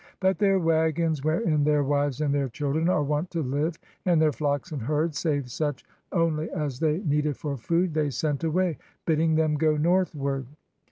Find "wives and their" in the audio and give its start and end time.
1.83-2.49